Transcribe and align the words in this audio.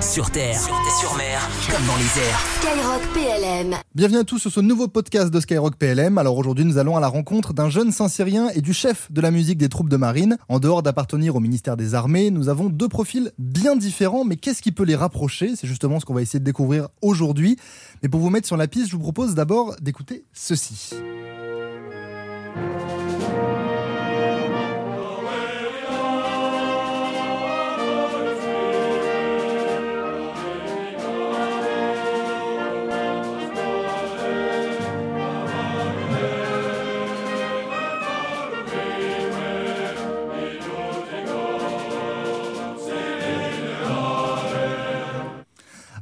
Sur 0.00 0.30
terre, 0.30 0.60
sur, 0.60 1.16
mer, 1.16 1.48
comme 1.70 1.86
dans 1.86 1.96
les 1.96 2.20
airs. 2.20 2.40
Skyrock 2.60 3.02
PLM. 3.14 3.76
Bienvenue 3.94 4.18
à 4.18 4.24
tous 4.24 4.38
sur 4.38 4.50
ce 4.52 4.60
nouveau 4.60 4.88
podcast 4.88 5.30
de 5.30 5.40
Skyrock 5.40 5.76
PLM. 5.76 6.18
Alors 6.18 6.36
aujourd'hui, 6.36 6.64
nous 6.64 6.76
allons 6.76 6.96
à 6.96 7.00
la 7.00 7.08
rencontre 7.08 7.54
d'un 7.54 7.70
jeune 7.70 7.92
Saint-Cyrien 7.92 8.48
et 8.54 8.60
du 8.60 8.72
chef 8.74 9.10
de 9.10 9.20
la 9.20 9.30
musique 9.30 9.58
des 9.58 9.68
troupes 9.68 9.88
de 9.88 9.96
marine. 9.96 10.36
En 10.48 10.58
dehors 10.58 10.82
d'appartenir 10.82 11.36
au 11.36 11.40
ministère 11.40 11.76
des 11.76 11.94
Armées, 11.94 12.30
nous 12.30 12.48
avons 12.48 12.68
deux 12.68 12.88
profils 12.88 13.32
bien 13.38 13.74
différents, 13.74 14.24
mais 14.24 14.36
qu'est-ce 14.36 14.62
qui 14.62 14.72
peut 14.72 14.84
les 14.84 14.96
rapprocher? 14.96 15.56
C'est 15.56 15.66
justement 15.66 15.98
ce 15.98 16.04
qu'on 16.04 16.14
va 16.14 16.22
essayer 16.22 16.40
de 16.40 16.44
découvrir 16.44 16.88
aujourd'hui. 17.00 17.56
Mais 18.02 18.08
pour 18.08 18.20
vous 18.20 18.30
mettre 18.30 18.46
sur 18.46 18.56
la 18.56 18.68
piste, 18.68 18.88
je 18.88 18.96
vous 18.96 19.02
propose 19.02 19.34
d'abord 19.34 19.76
d'écouter 19.80 20.24
ceci. 20.32 20.90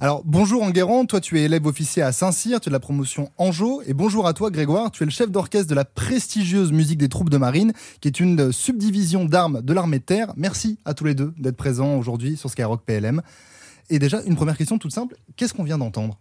Alors 0.05 0.21
bonjour 0.23 0.63
Enguerrand, 0.63 1.07
toi 1.07 1.19
tu 1.19 1.41
es 1.41 1.45
élève 1.45 1.65
officier 1.65 2.03
à 2.03 2.13
Saint-Cyr, 2.13 2.61
tu 2.61 2.69
es 2.69 2.71
de 2.71 2.75
la 2.75 2.79
promotion 2.79 3.33
Anjou, 3.39 3.81
et 3.87 3.95
bonjour 3.95 4.27
à 4.27 4.35
toi 4.35 4.51
Grégoire, 4.51 4.91
tu 4.91 5.03
es 5.03 5.07
le 5.07 5.11
chef 5.11 5.31
d'orchestre 5.31 5.67
de 5.67 5.75
la 5.75 5.87
prestigieuse 5.87 6.73
musique 6.73 6.99
des 6.99 7.09
troupes 7.09 7.31
de 7.31 7.39
marine, 7.39 7.73
qui 8.03 8.09
est 8.09 8.21
une 8.21 8.53
subdivision 8.53 9.25
d'armes 9.25 9.63
de 9.63 9.73
l'armée 9.73 10.01
de 10.01 10.05
terre. 10.05 10.35
Merci 10.37 10.79
à 10.85 10.93
tous 10.93 11.07
les 11.07 11.15
deux 11.15 11.33
d'être 11.39 11.57
présents 11.57 11.97
aujourd'hui 11.97 12.37
sur 12.37 12.51
Skyrock 12.51 12.83
PLM. 12.85 13.23
Et 13.89 13.99
déjà, 13.99 14.21
une 14.27 14.37
première 14.37 14.59
question 14.59 14.77
toute 14.77 14.93
simple, 14.93 15.17
qu'est-ce 15.37 15.55
qu'on 15.55 15.65
vient 15.65 15.79
d'entendre? 15.79 16.19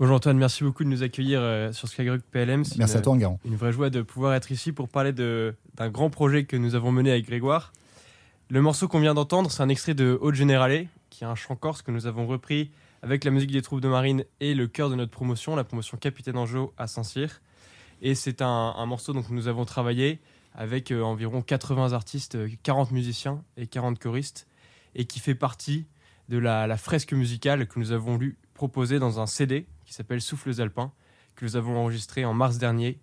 Bonjour 0.00 0.16
Antoine, 0.16 0.38
merci 0.38 0.64
beaucoup 0.64 0.84
de 0.84 0.88
nous 0.88 1.02
accueillir 1.02 1.40
euh, 1.42 1.70
sur 1.70 1.86
Skyrock 1.86 2.22
PLM. 2.30 2.62
Merci 2.78 2.94
une, 2.94 2.98
à 2.98 3.02
toi 3.02 3.12
Enguerrand. 3.12 3.38
Une 3.44 3.56
vraie 3.56 3.72
joie 3.72 3.90
de 3.90 4.00
pouvoir 4.00 4.32
être 4.32 4.52
ici 4.52 4.72
pour 4.72 4.88
parler 4.88 5.12
d'un 5.12 5.90
grand 5.90 6.08
projet 6.08 6.44
que 6.44 6.56
nous 6.56 6.74
avons 6.74 6.92
mené 6.92 7.10
avec 7.10 7.26
Grégoire. 7.26 7.74
Le 8.48 8.62
morceau 8.62 8.88
qu'on 8.88 9.00
vient 9.00 9.12
d'entendre, 9.12 9.50
c'est 9.50 9.62
un 9.62 9.68
extrait 9.68 9.92
de 9.92 10.16
Haute 10.18 10.34
Générale, 10.34 10.86
qui 11.10 11.24
est 11.24 11.26
un 11.26 11.34
chant 11.34 11.56
corse 11.56 11.82
que 11.82 11.90
nous 11.90 12.06
avons 12.06 12.26
repris 12.26 12.70
avec 13.02 13.24
la 13.24 13.30
musique 13.30 13.52
des 13.52 13.62
troupes 13.62 13.80
de 13.80 13.88
marine 13.88 14.24
et 14.40 14.54
le 14.54 14.66
cœur 14.66 14.90
de 14.90 14.94
notre 14.94 15.10
promotion, 15.10 15.56
la 15.56 15.64
promotion 15.64 15.96
Capitaine 15.96 16.36
Anjou 16.36 16.72
à 16.76 16.86
Saint-Cyr. 16.86 17.40
Et 18.02 18.14
c'est 18.14 18.42
un, 18.42 18.86
morceau 18.86 19.12
dont 19.12 19.24
nous 19.30 19.48
avons 19.48 19.64
travaillé 19.64 20.20
avec 20.54 20.90
euh, 20.90 21.02
environ 21.02 21.42
80 21.42 21.92
artistes, 21.92 22.36
euh, 22.36 22.48
40 22.62 22.90
musiciens 22.90 23.44
et 23.56 23.66
40 23.66 23.98
choristes, 23.98 24.46
et 24.94 25.04
qui 25.04 25.20
fait 25.20 25.34
partie 25.34 25.86
de 26.28 26.38
la, 26.38 26.66
la 26.66 26.76
fresque 26.76 27.12
musicale 27.12 27.66
que 27.66 27.78
nous 27.78 27.92
avons 27.92 28.16
lu 28.16 28.36
proposer 28.54 28.98
dans 28.98 29.20
un 29.20 29.26
CD 29.26 29.66
qui 29.84 29.94
s'appelle 29.94 30.20
Souffles 30.20 30.60
Alpins, 30.60 30.92
que 31.36 31.44
nous 31.44 31.56
avons 31.56 31.76
enregistré 31.76 32.24
en 32.24 32.34
mars 32.34 32.58
dernier 32.58 32.98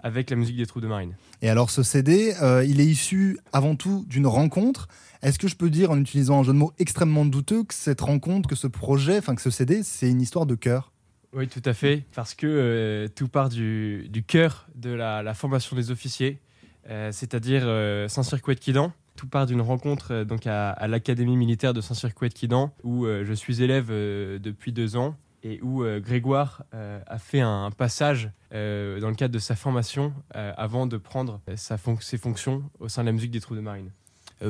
avec 0.00 0.30
la 0.30 0.36
musique 0.36 0.56
des 0.56 0.66
troupes 0.66 0.82
de 0.82 0.88
marine. 0.88 1.16
Et 1.42 1.48
alors 1.48 1.70
ce 1.70 1.82
CD, 1.82 2.34
euh, 2.42 2.64
il 2.64 2.80
est 2.80 2.86
issu 2.86 3.38
avant 3.52 3.76
tout 3.76 4.04
d'une 4.08 4.26
rencontre. 4.26 4.88
Est-ce 5.22 5.38
que 5.38 5.48
je 5.48 5.56
peux 5.56 5.70
dire, 5.70 5.90
en 5.90 5.98
utilisant 5.98 6.40
un 6.40 6.42
jeu 6.42 6.52
de 6.52 6.58
mots 6.58 6.72
extrêmement 6.78 7.24
douteux, 7.24 7.64
que 7.64 7.74
cette 7.74 8.00
rencontre, 8.00 8.48
que 8.48 8.54
ce 8.54 8.66
projet, 8.66 9.18
enfin 9.18 9.34
que 9.34 9.42
ce 9.42 9.50
CD, 9.50 9.82
c'est 9.82 10.08
une 10.10 10.20
histoire 10.20 10.46
de 10.46 10.54
cœur? 10.54 10.92
Oui, 11.32 11.48
tout 11.48 11.62
à 11.64 11.74
fait, 11.74 12.04
parce 12.14 12.34
que 12.34 12.46
euh, 12.46 13.08
tout 13.08 13.28
part 13.28 13.48
du, 13.48 14.08
du 14.08 14.22
cœur 14.22 14.68
de 14.74 14.90
la, 14.90 15.22
la 15.22 15.34
formation 15.34 15.76
des 15.76 15.90
officiers, 15.90 16.40
euh, 16.88 17.10
c'est-à-dire 17.12 17.62
Saint-Cyr-Couët-Quidan. 18.08 18.92
Tout 19.16 19.26
part 19.26 19.46
d'une 19.46 19.62
rencontre 19.62 20.24
donc 20.24 20.46
à, 20.46 20.70
à 20.70 20.88
l'Académie 20.88 21.36
militaire 21.36 21.72
de 21.72 21.80
Saint-Cyr-Couët-Quidan, 21.80 22.72
où 22.84 23.06
je 23.06 23.32
suis 23.32 23.62
élève 23.62 23.88
depuis 23.88 24.72
deux 24.72 24.96
ans 24.96 25.16
et 25.46 25.60
où 25.62 25.84
euh, 25.84 26.00
Grégoire 26.00 26.64
euh, 26.74 27.00
a 27.06 27.18
fait 27.18 27.40
un 27.40 27.70
passage 27.70 28.30
euh, 28.52 28.98
dans 29.00 29.08
le 29.08 29.14
cadre 29.14 29.32
de 29.32 29.38
sa 29.38 29.54
formation 29.54 30.12
avant 30.34 30.86
de 30.86 30.96
prendre 30.96 31.40
ses 31.56 32.18
fonctions 32.18 32.64
au 32.80 32.88
sein 32.88 33.02
de 33.02 33.06
la 33.06 33.12
musique 33.12 33.30
des 33.30 33.40
troupes 33.40 33.56
de 33.56 33.62
marine. 33.62 33.90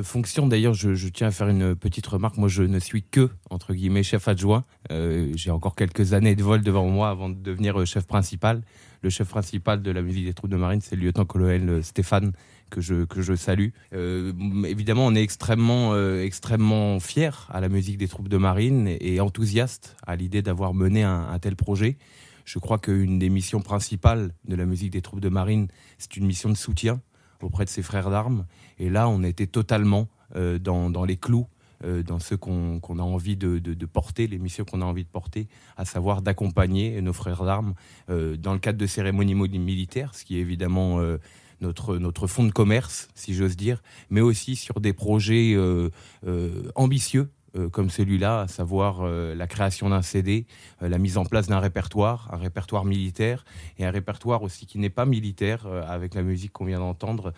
Fonction 0.02 0.48
d'ailleurs, 0.48 0.74
je, 0.74 0.94
je 0.94 1.08
tiens 1.08 1.28
à 1.28 1.30
faire 1.30 1.48
une 1.48 1.76
petite 1.76 2.06
remarque. 2.06 2.36
Moi, 2.38 2.48
je 2.48 2.64
ne 2.64 2.80
suis 2.80 3.04
que 3.04 3.30
entre 3.50 3.72
guillemets 3.72 4.02
chef 4.02 4.26
adjoint. 4.26 4.64
J'ai 4.90 5.50
encore 5.50 5.76
quelques 5.76 6.12
années 6.12 6.34
de 6.34 6.42
vol 6.42 6.62
devant 6.62 6.86
moi 6.86 7.08
avant 7.08 7.28
de 7.28 7.36
devenir 7.36 7.86
chef 7.86 8.04
principal. 8.06 8.62
Le 9.02 9.10
chef 9.10 9.28
principal 9.28 9.82
de 9.82 9.90
la 9.90 10.02
musique 10.02 10.24
des 10.24 10.34
troupes 10.34 10.50
de 10.50 10.56
marine, 10.56 10.80
c'est 10.80 10.96
le 10.96 11.02
lieutenant-colonel 11.02 11.68
euh, 11.68 11.82
Stéphane 11.82 12.32
que 12.70 12.80
je 12.80 13.04
que 13.04 13.22
je 13.22 13.34
salue. 13.34 13.68
Euh, 13.92 14.32
évidemment, 14.64 15.06
on 15.06 15.14
est 15.14 15.22
extrêmement 15.22 15.94
euh, 15.94 16.22
extrêmement 16.22 16.98
fier 16.98 17.48
à 17.52 17.60
la 17.60 17.68
musique 17.68 17.98
des 17.98 18.08
troupes 18.08 18.28
de 18.28 18.36
marine 18.36 18.88
et, 18.88 19.14
et 19.14 19.20
enthousiaste 19.20 19.96
à 20.06 20.16
l'idée 20.16 20.42
d'avoir 20.42 20.74
mené 20.74 21.02
un, 21.02 21.38
tel 21.38 21.54
projet. 21.54 21.96
Je 22.44 22.58
crois 22.58 22.78
qu'une 22.78 23.18
des 23.18 23.28
missions 23.28 23.60
principales 23.60 24.32
de 24.48 24.56
la 24.56 24.66
musique 24.66 24.90
des 24.90 25.02
troupes 25.02 25.20
de 25.20 25.28
marine, 25.28 25.68
c'est 25.98 26.16
une 26.16 26.26
mission 26.26 26.48
de 26.48 26.56
soutien 26.56 27.00
auprès 27.42 27.64
de 27.64 27.70
ses 27.70 27.82
frères 27.82 28.10
d'armes. 28.10 28.46
Et 28.78 28.88
là, 28.88 29.08
on 29.08 29.22
était 29.22 29.46
totalement 29.46 30.08
dans, 30.34 30.90
dans 30.90 31.04
les 31.04 31.16
clous, 31.16 31.46
dans 31.82 32.18
ce 32.18 32.34
qu'on 32.34 32.80
a 32.80 33.02
envie 33.02 33.36
de, 33.36 33.86
porter, 33.86 34.26
les 34.26 34.38
missions 34.38 34.64
qu'on 34.64 34.82
a 34.82 34.84
envie 34.84 35.04
de 35.04 35.08
porter, 35.08 35.48
à 35.76 35.84
savoir 35.84 36.22
d'accompagner 36.22 37.00
nos 37.02 37.12
frères 37.12 37.44
d'armes 37.44 37.74
euh, 38.10 38.36
dans 38.36 38.52
le 38.52 38.58
cadre 38.58 38.78
de 38.78 38.86
cérémonies 38.86 39.34
mo- 39.34 39.46
militaires, 39.48 40.14
ce 40.14 40.24
qui 40.24 40.36
est 40.36 40.40
évidemment 40.40 41.00
euh, 41.00 41.18
notre, 41.60 41.98
notre 41.98 42.26
fonds 42.26 42.44
de 42.44 42.52
commerce, 42.52 43.08
si 43.14 43.34
j'ose 43.34 43.56
dire, 43.56 43.82
mais 44.10 44.20
aussi 44.20 44.56
sur 44.56 44.80
des 44.80 44.92
projets 44.92 45.54
euh, 45.54 45.90
euh, 46.26 46.70
ambitieux. 46.74 47.28
Euh, 47.56 47.68
comme 47.68 47.90
celui-là, 47.90 48.42
à 48.42 48.48
savoir 48.48 49.00
euh, 49.02 49.34
la 49.34 49.46
création 49.46 49.88
d'un 49.88 50.02
CD, 50.02 50.46
euh, 50.82 50.88
la 50.88 50.98
mise 50.98 51.16
en 51.16 51.24
place 51.24 51.46
d'un 51.46 51.58
répertoire, 51.58 52.28
un 52.32 52.36
répertoire 52.36 52.84
militaire, 52.84 53.44
et 53.78 53.84
un 53.84 53.90
répertoire 53.90 54.42
aussi 54.42 54.66
qui 54.66 54.78
n'est 54.78 54.90
pas 54.90 55.06
militaire, 55.06 55.66
avec 55.66 56.14
la 56.14 56.22
musique 56.22 56.52
qu'on 56.52 56.64
vient 56.64 56.78
d'entendre, 56.78 57.32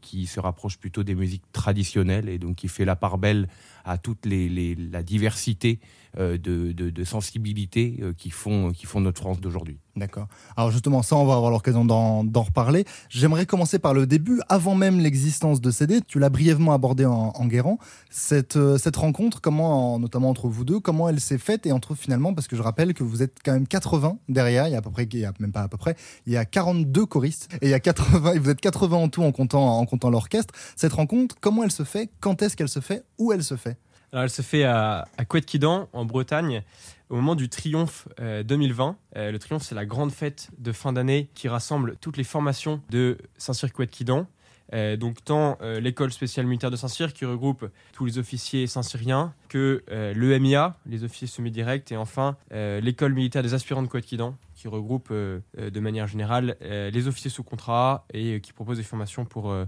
qui 0.00 0.26
se 0.26 0.40
rapproche 0.40 0.78
plutôt 0.78 1.02
des 1.02 1.14
musiques 1.14 1.44
traditionnelles 1.52 2.28
et 2.28 2.38
donc 2.38 2.56
qui 2.56 2.68
fait 2.68 2.84
la 2.84 2.96
part 2.96 3.18
belle 3.18 3.48
à 3.84 3.98
toute 3.98 4.26
la 4.26 5.02
diversité 5.02 5.80
de, 6.18 6.72
de, 6.72 6.90
de 6.90 7.04
sensibilités 7.04 7.98
euh, 8.02 8.12
qui, 8.16 8.30
font, 8.30 8.72
qui 8.72 8.86
font 8.86 9.00
notre 9.00 9.20
France 9.20 9.40
d'aujourd'hui. 9.40 9.78
D'accord. 9.94 10.26
Alors 10.56 10.70
justement, 10.70 11.02
ça, 11.02 11.16
on 11.16 11.24
va 11.24 11.34
avoir 11.34 11.50
l'occasion 11.50 11.84
d'en 11.84 12.42
reparler. 12.42 12.84
J'aimerais 13.08 13.46
commencer 13.46 13.78
par 13.78 13.94
le 13.94 14.06
début, 14.06 14.40
avant 14.48 14.74
même 14.76 15.00
l'existence 15.00 15.60
de 15.60 15.70
CD. 15.70 16.00
Tu 16.06 16.18
l'as 16.20 16.28
brièvement 16.30 16.72
abordé 16.72 17.04
en, 17.04 17.32
en 17.34 17.46
guérant. 17.46 17.78
Cette, 18.10 18.56
euh, 18.56 18.78
cette 18.78 18.96
rencontre, 18.96 19.40
comment, 19.40 19.94
en- 19.94 19.98
notamment 19.98 20.30
entre 20.30 20.48
vous 20.48 20.64
deux, 20.64 20.78
comment 20.80 21.08
elle 21.08 21.20
s'est 21.20 21.38
faite 21.38 21.66
et 21.66 21.72
entre 21.72 21.94
finalement, 21.94 22.32
parce 22.34 22.46
que 22.48 22.56
je 22.56 22.62
rappelle 22.62 22.94
que 22.94 23.02
vous 23.02 23.22
êtes 23.22 23.38
quand 23.44 23.52
même 23.52 23.66
80 23.66 24.18
derrière, 24.28 24.68
il 24.68 24.72
y 24.72 24.74
a 24.74 24.78
à 24.78 24.82
peu 24.82 24.90
près, 24.90 25.08
il 25.12 25.18
y 25.18 25.24
a 25.24 25.32
même 25.40 25.52
pas 25.52 25.62
à 25.62 25.68
peu 25.68 25.76
près, 25.76 25.96
il 26.26 26.32
y 26.32 26.36
a 26.36 26.44
42 26.44 27.04
choristes 27.06 27.48
et 27.60 27.66
il 27.66 27.70
y 27.70 27.74
a 27.74 27.80
80, 27.80 28.34
et 28.34 28.38
vous 28.38 28.50
êtes 28.50 28.60
80 28.60 28.96
en 28.96 29.08
tout 29.08 29.22
en 29.24 29.32
comptant, 29.32 29.78
en 29.78 29.84
comptant 29.84 30.10
l'orchestre. 30.10 30.54
Cette 30.76 30.92
rencontre, 30.92 31.34
comment 31.40 31.64
elle 31.64 31.72
se 31.72 31.82
fait, 31.84 32.08
quand 32.20 32.40
est-ce 32.42 32.56
qu'elle 32.56 32.68
se 32.68 32.80
fait, 32.80 33.04
où 33.18 33.32
elle 33.32 33.42
se 33.42 33.56
fait? 33.56 33.76
Alors, 34.12 34.24
elle 34.24 34.30
se 34.30 34.42
fait 34.42 34.64
à, 34.64 35.06
à 35.18 35.24
Couët-Quidan, 35.24 35.88
en 35.92 36.04
Bretagne, 36.06 36.62
au 37.10 37.16
moment 37.16 37.34
du 37.34 37.50
Triomphe 37.50 38.08
euh, 38.20 38.42
2020. 38.42 38.96
Euh, 39.16 39.30
le 39.30 39.38
Triomphe, 39.38 39.62
c'est 39.62 39.74
la 39.74 39.84
grande 39.84 40.12
fête 40.12 40.48
de 40.58 40.72
fin 40.72 40.94
d'année 40.94 41.28
qui 41.34 41.48
rassemble 41.48 41.96
toutes 42.00 42.16
les 42.16 42.24
formations 42.24 42.80
de 42.88 43.18
Saint-Cyr-Couët-Quidan. 43.36 44.26
Euh, 44.74 44.96
donc 44.98 45.24
tant 45.24 45.56
euh, 45.62 45.80
l'école 45.80 46.12
spéciale 46.12 46.46
militaire 46.46 46.70
de 46.70 46.76
Saint-Cyr 46.76 47.14
qui 47.14 47.24
regroupe 47.24 47.70
tous 47.94 48.04
les 48.04 48.18
officiers 48.18 48.66
saint-cyriens 48.66 49.32
que 49.48 49.82
euh, 49.90 50.12
l'EMIA, 50.12 50.76
les 50.84 51.04
officiers 51.04 51.26
semi-directs, 51.26 51.90
et 51.90 51.96
enfin 51.96 52.36
euh, 52.52 52.78
l'école 52.80 53.14
militaire 53.14 53.42
des 53.42 53.54
aspirants 53.54 53.82
de 53.82 53.88
Couët-Quidan 53.88 54.36
qui 54.54 54.68
regroupe 54.68 55.08
euh, 55.10 55.40
euh, 55.58 55.70
de 55.70 55.80
manière 55.80 56.06
générale 56.06 56.56
euh, 56.60 56.90
les 56.90 57.08
officiers 57.08 57.30
sous 57.30 57.44
contrat 57.44 58.04
et 58.12 58.34
euh, 58.34 58.38
qui 58.40 58.52
propose 58.52 58.76
des 58.76 58.82
formations 58.82 59.24
pour 59.24 59.50
euh, 59.50 59.64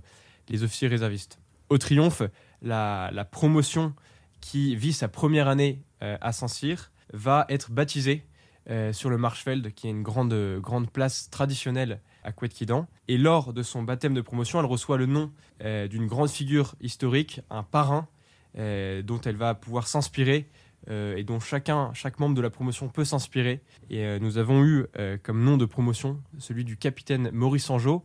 les 0.51 0.65
officiers 0.65 0.89
réservistes. 0.89 1.39
Au 1.71 1.79
Triomphe, 1.79 2.23
la 2.61 3.27
promotion 3.31 3.95
qui 4.41 4.77
vit 4.77 4.93
sa 4.93 5.09
première 5.09 5.49
année 5.49 5.83
euh, 6.03 6.17
à 6.21 6.33
Saint-Cyr 6.33 6.91
va 7.13 7.47
être 7.49 7.71
baptisée 7.71 8.27
euh, 8.69 8.93
sur 8.93 9.11
le 9.11 9.19
Marschfeld, 9.19 9.73
qui 9.75 9.87
est 9.87 9.91
une 9.91 10.03
grande, 10.03 10.35
grande 10.61 10.91
place 10.91 11.29
traditionnelle 11.31 12.01
à 12.25 12.33
Couët-Quidan. 12.33 12.87
Et 13.09 13.19
lors 13.19 13.53
de 13.53 13.63
son 13.63 13.83
baptême 13.83 14.15
de 14.15 14.21
promotion, 14.21 14.61
elle 14.61 14.67
reçoit 14.67 14.97
le 14.97 15.07
nom 15.07 15.33
euh, 15.63 15.89
d'une 15.89 16.07
grande 16.07 16.31
figure 16.31 16.75
historique, 16.81 17.41
un 17.51 17.63
parrain, 17.63 18.09
dont 18.57 19.21
elle 19.25 19.37
va 19.37 19.55
pouvoir 19.55 19.87
s'inspirer 19.87 20.49
et 20.91 21.23
dont 21.23 21.39
chacun, 21.39 21.93
chaque 21.95 22.19
membre 22.19 22.35
de 22.35 22.41
la 22.41 22.51
promotion 22.51 22.89
peut 22.89 23.05
s'inspirer. 23.05 23.63
Et 23.91 24.19
nous 24.19 24.39
avons 24.39 24.65
eu 24.65 24.87
comme 25.23 25.45
nom 25.45 25.57
de 25.57 25.67
promotion 25.67 26.21
celui 26.39 26.65
du 26.65 26.77
capitaine 26.77 27.31
Maurice 27.31 27.71
Angeau, 27.71 28.05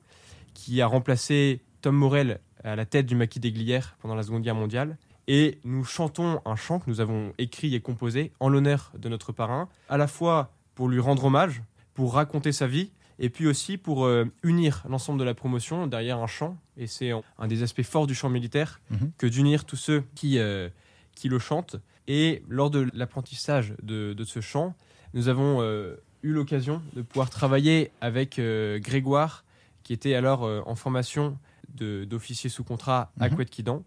qui 0.54 0.84
a 0.84 0.86
remplacé 0.86 1.64
Tom 1.82 1.96
Morel 1.96 2.42
à 2.64 2.76
la 2.76 2.86
tête 2.86 3.08
du 3.08 3.16
maquis 3.16 3.40
des 3.40 3.80
pendant 4.04 4.14
la 4.14 4.22
Seconde 4.22 4.44
Guerre 4.44 4.54
mondiale. 4.54 5.00
Et 5.28 5.58
nous 5.64 5.84
chantons 5.84 6.42
un 6.46 6.56
chant 6.56 6.80
que 6.80 6.90
nous 6.90 7.00
avons 7.02 7.34
écrit 7.38 7.74
et 7.74 7.80
composé 7.82 8.32
en 8.40 8.50
l'honneur 8.50 8.92
de 8.98 9.10
notre 9.10 9.32
parrain, 9.32 9.68
à 9.90 9.98
la 9.98 10.08
fois 10.08 10.52
pour 10.76 10.88
lui 10.88 11.00
rendre 11.00 11.26
hommage, 11.26 11.64
pour 11.94 12.14
raconter 12.14 12.52
sa 12.52 12.68
vie, 12.68 12.92
et 13.18 13.30
puis 13.30 13.48
aussi 13.48 13.78
pour 13.78 14.06
euh, 14.06 14.26
unir 14.44 14.84
l'ensemble 14.90 15.18
de 15.20 15.24
la 15.24 15.34
promotion 15.34 15.88
derrière 15.88 16.20
un 16.20 16.28
chant. 16.28 16.58
Et 16.78 16.86
c'est 16.88 17.12
un 17.40 17.48
des 17.48 17.64
aspects 17.64 17.82
forts 17.84 18.08
du 18.08 18.14
chant 18.14 18.30
militaire 18.30 18.82
Mhm. 18.92 19.12
que 19.18 19.26
d'unir 19.26 19.66
tous 19.66 19.78
ceux 19.78 20.04
qui, 20.16 20.38
euh, 20.38 20.70
qui 21.16 21.30
le 21.30 21.40
chantent 21.40 21.78
Et 22.08 22.44
lors 22.48 22.70
de 22.70 22.88
l'apprentissage 22.94 23.74
de, 23.82 24.14
de 24.14 24.24
ce 24.26 24.40
chant, 24.40 24.76
nous 25.16 25.28
avons 25.28 25.62
euh, 25.62 25.96
eu 26.22 26.34
l'occasion 26.34 26.84
de 26.94 27.02
pouvoir 27.02 27.32
travailler 27.32 27.90
avec 28.00 28.40
Grégoire, 28.40 29.44
qui 29.82 29.94
était 29.94 30.14
alors 30.14 30.44
en 30.68 30.76
formation 30.76 31.38
d'officier 31.80 32.50
sous 32.50 32.64
contrat 32.64 33.12
à 33.20 33.30
Mhm. 33.30 33.36
Couette-Quidan. 33.36 33.84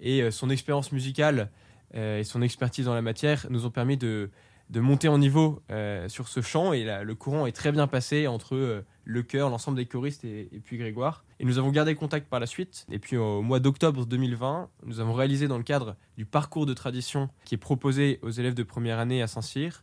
Et 0.00 0.22
euh, 0.22 0.30
son 0.30 0.50
expérience 0.50 0.92
musicale 0.92 1.50
euh, 1.94 2.20
et 2.20 2.24
son 2.24 2.42
expertise 2.42 2.86
dans 2.86 2.94
la 2.94 3.02
matière 3.02 3.46
nous 3.50 3.66
ont 3.66 3.70
permis 3.70 3.96
de, 3.96 4.30
de 4.70 4.80
monter 4.80 5.08
en 5.08 5.18
niveau 5.18 5.62
euh, 5.70 6.08
sur 6.08 6.28
ce 6.28 6.40
chant. 6.40 6.72
Et 6.72 6.84
là, 6.84 7.02
le 7.02 7.14
courant 7.14 7.46
est 7.46 7.52
très 7.52 7.72
bien 7.72 7.86
passé 7.86 8.26
entre 8.26 8.84
le 9.04 9.22
chœur, 9.22 9.50
l'ensemble 9.50 9.76
des 9.76 9.86
choristes 9.86 10.24
et, 10.24 10.48
et 10.52 10.60
puis 10.60 10.76
Grégoire. 10.76 11.24
Et 11.40 11.44
nous 11.44 11.58
avons 11.58 11.70
gardé 11.70 11.94
contact 11.94 12.28
par 12.28 12.40
la 12.40 12.46
suite. 12.46 12.86
Et 12.90 12.98
puis 12.98 13.16
au 13.16 13.42
mois 13.42 13.60
d'octobre 13.60 14.06
2020, 14.06 14.68
nous 14.84 15.00
avons 15.00 15.14
réalisé 15.14 15.48
dans 15.48 15.58
le 15.58 15.64
cadre 15.64 15.96
du 16.16 16.24
parcours 16.24 16.66
de 16.66 16.74
tradition 16.74 17.28
qui 17.44 17.54
est 17.54 17.58
proposé 17.58 18.18
aux 18.22 18.30
élèves 18.30 18.54
de 18.54 18.62
première 18.62 18.98
année 18.98 19.22
à 19.22 19.26
Saint-Cyr 19.26 19.82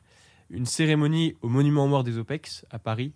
une 0.50 0.66
cérémonie 0.66 1.36
au 1.42 1.50
Monument 1.50 1.86
aux 1.86 1.88
Morts 1.88 2.04
des 2.04 2.18
OPEX 2.18 2.66
à 2.70 2.80
Paris. 2.80 3.12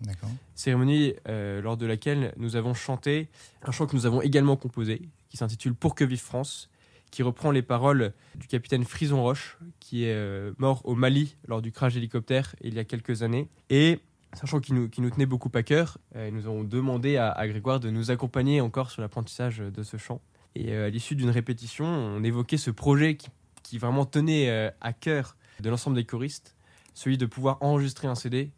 Cérémonie 0.54 1.14
euh, 1.28 1.60
lors 1.60 1.76
de 1.76 1.86
laquelle 1.86 2.34
nous 2.36 2.56
avons 2.56 2.74
chanté 2.74 3.28
un 3.62 3.70
chant 3.70 3.86
que 3.86 3.94
nous 3.94 4.06
avons 4.06 4.20
également 4.22 4.56
composé, 4.56 5.02
qui 5.28 5.36
s'intitule 5.36 5.74
Pour 5.74 5.94
que 5.94 6.04
vive 6.04 6.20
France, 6.20 6.69
qui 7.10 7.22
reprend 7.22 7.50
les 7.50 7.62
paroles 7.62 8.12
du 8.36 8.46
capitaine 8.46 8.84
Frison 8.84 9.22
Roche, 9.22 9.58
qui 9.80 10.04
est 10.04 10.14
euh, 10.14 10.52
mort 10.58 10.82
au 10.84 10.94
Mali 10.94 11.36
lors 11.46 11.62
du 11.62 11.72
crash 11.72 11.94
d'hélicoptère 11.94 12.54
il 12.60 12.74
y 12.74 12.78
a 12.78 12.84
quelques 12.84 13.22
années. 13.22 13.48
Et 13.68 14.00
c'est 14.32 14.44
un 14.44 14.46
chant 14.46 14.60
qui 14.60 14.72
nous, 14.72 14.88
nous 14.98 15.10
tenait 15.10 15.26
beaucoup 15.26 15.50
à 15.54 15.62
cœur. 15.62 15.98
Euh, 16.16 16.30
nous 16.30 16.46
avons 16.46 16.64
demandé 16.64 17.16
à, 17.16 17.46
Grégoire 17.48 17.80
de 17.80 17.90
nous 17.90 18.10
accompagner 18.10 18.60
encore 18.60 18.90
sur 18.90 19.02
l'apprentissage 19.02 19.58
de 19.58 19.82
ce 19.82 19.96
chant. 19.96 20.20
Et 20.54 20.72
euh, 20.72 20.86
à 20.86 20.90
l'issue 20.90 21.16
d'une 21.16 21.30
répétition, 21.30 21.86
on 21.86 22.22
évoquait 22.22 22.56
ce 22.56 22.70
projet 22.70 23.16
qui, 23.16 23.28
qui 23.62 23.78
vraiment 23.78 24.06
tenait 24.06 24.72
à 24.80 24.92
cœur 24.92 25.36
de 25.60 25.68
l'ensemble 25.68 25.96
des 25.96 26.04
choristes, 26.04 26.56
celui 26.94 27.18
de 27.18 27.26
pouvoir 27.26 27.58
enregistrer 27.60 28.08
un 28.08 28.14
CD 28.14 28.50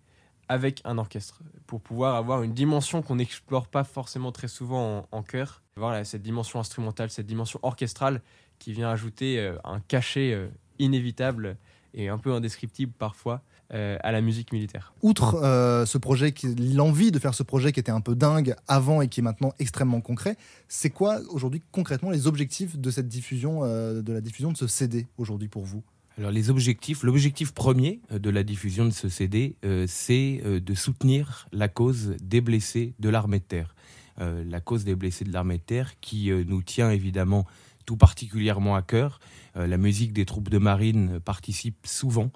avec 0.49 0.83
un 0.85 0.99
orchestre, 0.99 1.41
pour 1.67 1.81
pouvoir 1.81 2.17
avoir 2.17 2.43
une 2.43 2.53
dimension 2.53 3.01
qu'on 3.01 3.17
n'explore 3.17 3.67
pas 3.67 3.85
forcément 3.85 4.33
très 4.33 4.49
souvent 4.49 5.07
en, 5.11 5.19
en 5.19 5.23
chœur. 5.23 5.62
Voilà, 5.77 6.05
cette 6.05 6.23
dimension 6.23 6.61
instrumentale, 6.61 7.11
cette 7.11 7.27
dimension 7.27 7.59
orchestrale 7.63 8.21
qui 8.59 8.73
vient 8.73 8.91
ajouter 8.91 9.39
euh, 9.41 9.57
un 9.65 9.81
cachet 9.81 10.33
euh, 10.35 10.49
inévitable 10.79 11.57
et 11.95 12.09
un 12.09 12.19
peu 12.19 12.33
indescriptible 12.33 12.93
parfois 12.99 13.43
euh, 13.73 13.97
à 14.03 14.13
la 14.13 14.21
musique 14.21 14.53
militaire. 14.53 14.93
Outre 15.03 15.37
euh, 15.43 15.87
ce 15.87 15.97
projet, 15.97 16.33
qui- 16.33 16.55
l'envie 16.55 17.11
de 17.11 17.19
faire 17.19 17.33
ce 17.35 17.43
projet 17.43 17.73
qui 17.73 17.81
était 17.81 17.91
un 17.91 18.03
peu 18.03 18.15
dingue 18.15 18.55
avant 18.69 19.01
et 19.01 19.09
qui 19.09 19.21
est 19.21 19.23
maintenant 19.23 19.53
extrêmement 19.59 20.03
concret, 20.03 20.37
c'est 20.69 20.91
quoi 20.91 21.21
aujourd'hui 21.31 21.63
concrètement 21.73 22.11
les 22.11 22.27
objectifs 22.27 22.77
de 22.79 22.91
cette 22.91 23.09
diffusion, 23.09 23.65
euh, 23.65 24.03
de 24.03 24.13
la 24.13 24.21
diffusion 24.21 24.53
de 24.53 24.57
ce 24.59 24.67
CD 24.67 25.07
aujourd'hui 25.17 25.49
pour 25.49 25.65
vous? 25.65 25.83
Alors 26.19 26.31
les 26.31 26.51
objectifs, 26.51 27.03
l'objectif 27.03 27.53
premier 27.55 28.03
de 28.11 28.29
la 28.29 28.43
diffusion 28.43 28.85
de 28.85 28.91
ce 28.91 29.09
CD, 29.09 29.57
euh, 29.65 29.87
c'est 29.89 30.43
de 30.45 30.75
soutenir 30.75 31.49
la 31.53 31.69
cause 31.69 32.15
des 32.23 32.43
blessés 32.43 32.93
de 32.99 33.09
l'armée 33.09 33.39
de 33.39 33.45
terre. 33.45 33.75
Euh, 34.20 34.44
la 34.47 34.61
cause 34.61 34.85
des 34.85 34.94
blessés 34.94 35.25
de 35.25 35.32
l'armée 35.32 35.59
de 35.59 35.62
terre 35.62 35.99
qui 36.00 36.31
euh, 36.31 36.44
nous 36.47 36.62
tient 36.62 36.91
évidemment 36.91 37.47
tout 37.87 37.97
particulièrement 37.97 38.76
à 38.76 38.82
cœur. 38.82 39.20
Euh, 39.56 39.67
la 39.67 39.79
musique 39.79 40.12
des 40.12 40.25
troupes 40.25 40.50
de 40.50 40.59
marine 40.59 41.20
participe 41.20 41.87
souvent 41.87 42.31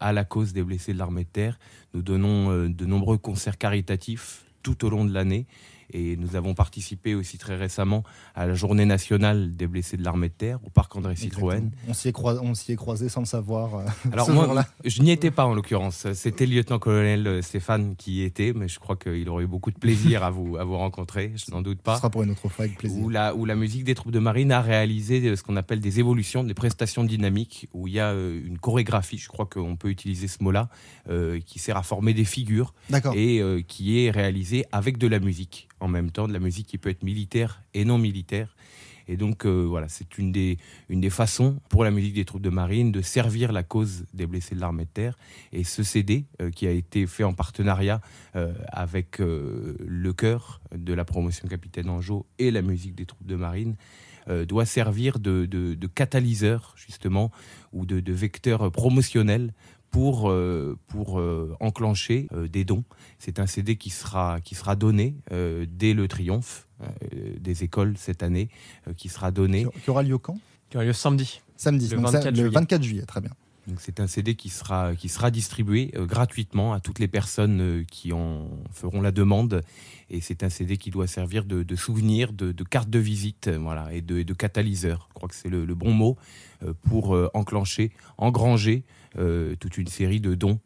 à 0.00 0.12
la 0.12 0.26
cause 0.26 0.52
des 0.52 0.62
blessés 0.62 0.92
de 0.92 0.98
l'armée 0.98 1.24
de 1.24 1.30
terre. 1.30 1.58
Nous 1.94 2.02
donnons 2.02 2.68
de 2.68 2.84
nombreux 2.84 3.16
concerts 3.16 3.56
caritatifs 3.56 4.44
tout 4.62 4.84
au 4.84 4.90
long 4.90 5.06
de 5.06 5.14
l'année 5.14 5.46
et 5.92 6.16
nous 6.16 6.36
avons 6.36 6.54
participé 6.54 7.14
aussi 7.14 7.38
très 7.38 7.56
récemment 7.56 8.02
à 8.34 8.46
la 8.46 8.54
journée 8.54 8.84
nationale 8.84 9.56
des 9.56 9.66
blessés 9.66 9.96
de 9.96 10.04
l'armée 10.04 10.28
de 10.28 10.34
terre 10.34 10.58
au 10.64 10.70
parc 10.70 10.94
André 10.96 11.16
Citroën. 11.16 11.70
On 11.88 11.94
s'y 11.94 12.08
est, 12.08 12.12
croi- 12.12 12.40
on 12.42 12.54
s'y 12.54 12.72
est 12.72 12.76
croisé 12.76 13.08
sans 13.08 13.20
le 13.20 13.26
savoir. 13.26 13.74
euh, 13.76 13.84
Alors 14.12 14.26
ce 14.26 14.32
moi, 14.32 14.64
je 14.84 15.02
n'y 15.02 15.10
étais 15.10 15.30
pas 15.30 15.44
en 15.46 15.54
l'occurrence. 15.54 16.06
C'était 16.14 16.46
le 16.46 16.54
lieutenant-colonel 16.56 17.26
euh, 17.26 17.42
Stéphane 17.42 17.96
qui 17.96 18.18
y 18.18 18.22
était, 18.22 18.52
mais 18.54 18.68
je 18.68 18.78
crois 18.78 18.96
qu'il 18.96 19.28
aurait 19.28 19.44
eu 19.44 19.48
beaucoup 19.48 19.70
de 19.70 19.78
plaisir 19.78 20.22
à 20.24 20.30
vous, 20.30 20.56
à 20.56 20.64
vous 20.64 20.76
rencontrer, 20.76 21.32
je 21.36 21.50
n'en 21.50 21.62
doute 21.62 21.78
Ce 21.78 21.82
pas. 21.82 21.96
sera 21.96 22.10
pour 22.10 22.22
une 22.22 22.30
autre 22.30 22.48
fois 22.48 22.64
avec 22.64 22.78
plaisir. 22.78 22.98
Où 23.02 23.08
la, 23.08 23.34
où 23.34 23.44
la 23.44 23.54
musique 23.56 23.84
des 23.84 23.94
troupes 23.94 24.12
de 24.12 24.18
marine 24.18 24.52
a 24.52 24.60
réalisé 24.60 25.20
euh, 25.26 25.36
ce 25.36 25.42
qu'on 25.42 25.56
appelle 25.56 25.80
des 25.80 26.00
évolutions, 26.00 26.44
des 26.44 26.54
prestations 26.54 27.04
dynamiques, 27.04 27.68
où 27.72 27.88
il 27.88 27.94
y 27.94 28.00
a 28.00 28.12
une 28.12 28.58
chorégraphie, 28.58 29.18
je 29.18 29.28
crois 29.28 29.46
qu'on 29.46 29.76
peut 29.76 29.88
utiliser 29.90 30.28
ce 30.28 30.42
mot-là, 30.42 30.68
euh, 31.08 31.40
qui 31.44 31.58
sert 31.58 31.76
à 31.76 31.82
former 31.82 32.14
des 32.14 32.24
figures 32.24 32.74
D'accord. 32.90 33.14
et 33.16 33.40
euh, 33.40 33.60
qui 33.66 34.04
est 34.04 34.10
réalisée 34.10 34.64
avec 34.72 34.98
de 34.98 35.06
la 35.06 35.18
musique 35.18 35.68
en 35.80 35.88
même 35.88 36.10
temps, 36.10 36.28
de 36.28 36.32
la 36.32 36.38
musique 36.40 36.66
qui 36.66 36.78
peut 36.78 36.90
être 36.90 37.02
militaire 37.02 37.62
et 37.74 37.84
non 37.84 37.98
militaire. 37.98 38.54
Et 39.08 39.16
donc 39.16 39.44
euh, 39.44 39.64
voilà, 39.66 39.88
c'est 39.88 40.18
une 40.18 40.30
des, 40.30 40.56
une 40.88 41.00
des 41.00 41.10
façons 41.10 41.58
pour 41.68 41.82
la 41.82 41.90
musique 41.90 42.14
des 42.14 42.24
troupes 42.24 42.42
de 42.42 42.50
marine 42.50 42.92
de 42.92 43.00
servir 43.00 43.50
la 43.50 43.64
cause 43.64 44.04
des 44.14 44.26
blessés 44.26 44.54
de 44.54 44.60
l'armée 44.60 44.84
de 44.84 44.90
terre. 44.90 45.18
Et 45.52 45.64
ce 45.64 45.82
CD, 45.82 46.26
euh, 46.40 46.50
qui 46.50 46.68
a 46.68 46.70
été 46.70 47.08
fait 47.08 47.24
en 47.24 47.32
partenariat 47.32 48.00
euh, 48.36 48.52
avec 48.68 49.16
le 49.18 50.12
chœur 50.12 50.60
de 50.72 50.92
la 50.94 51.04
promotion 51.04 51.48
Capitaine 51.48 51.88
Anjou 51.88 52.24
et 52.38 52.50
la 52.52 52.62
musique 52.62 52.94
des 52.94 53.06
troupes 53.06 53.26
de 53.26 53.36
marine, 53.36 53.74
doit 54.46 54.66
servir 54.66 55.18
de, 55.18 55.44
de- 55.46 55.74
de 55.74 55.86
catalyseur 55.88 56.74
justement 56.76 57.32
ou 57.72 57.84
de, 57.84 57.98
de 57.98 58.12
vecteur 58.12 58.70
promotionnel 58.70 59.52
pour, 59.90 60.30
euh, 60.30 60.78
pour 60.88 61.18
euh, 61.18 61.56
enclencher 61.60 62.28
euh, 62.32 62.48
des 62.48 62.64
dons. 62.64 62.84
C'est 63.18 63.38
un 63.38 63.46
CD 63.46 63.76
qui 63.76 63.90
sera, 63.90 64.40
qui 64.40 64.54
sera 64.54 64.76
donné 64.76 65.16
euh, 65.32 65.66
dès 65.68 65.94
le 65.94 66.08
triomphe 66.08 66.68
euh, 66.82 66.86
des 67.38 67.64
écoles 67.64 67.94
cette 67.96 68.22
année, 68.22 68.48
euh, 68.88 68.94
qui 68.94 69.08
sera 69.08 69.30
donné. 69.30 69.66
Qui, 69.84 69.90
aura 69.90 70.02
lieu 70.02 70.18
quand? 70.18 70.38
Qui 70.70 70.76
aura 70.76 70.86
lieu 70.86 70.92
samedi. 70.92 71.40
Samedi, 71.56 71.88
Le 71.88 71.96
donc 71.96 72.06
ça, 72.06 72.18
24 72.18 72.30
le 72.30 72.36
juillet. 72.36 72.50
24 72.54 72.82
juillet, 72.82 73.02
très 73.02 73.20
bien. 73.20 73.32
C'est 73.78 74.00
un 74.00 74.06
CD 74.06 74.34
qui 74.34 74.48
sera, 74.48 74.94
qui 74.94 75.08
sera 75.08 75.30
distribué 75.30 75.90
euh, 75.96 76.06
gratuitement 76.06 76.72
à 76.72 76.80
toutes 76.80 76.98
les 76.98 77.08
personnes 77.08 77.60
euh, 77.60 77.84
qui 77.84 78.12
en 78.12 78.48
feront 78.72 79.00
la 79.00 79.12
demande. 79.12 79.62
Et 80.08 80.20
c'est 80.20 80.42
un 80.42 80.48
CD 80.48 80.76
qui 80.76 80.90
doit 80.90 81.06
servir 81.06 81.44
de, 81.44 81.76
souvenir, 81.76 82.32
de, 82.32 82.52
carte 82.64 82.90
de 82.90 82.98
visite 82.98 83.48
euh, 83.48 83.58
voilà, 83.58 83.92
et, 83.92 84.00
de, 84.02 84.32
catalyseur. 84.32 85.08
Je 85.10 85.14
crois 85.14 85.28
que 85.28 85.34
c'est 85.34 85.48
le, 85.48 85.74
bon 85.74 85.92
mot 85.92 86.16
pour 86.82 87.16
enclencher, 87.32 87.90
engranger 88.18 88.84
toute 89.60 89.78
une 89.78 89.86
série 89.86 90.20
de 90.20 90.34
dons 90.34 90.60